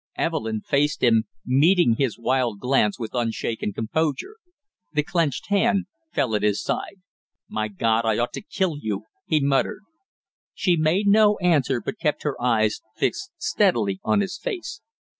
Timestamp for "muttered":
9.39-9.83